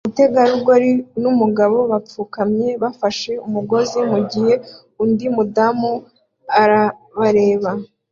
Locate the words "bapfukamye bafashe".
1.91-3.31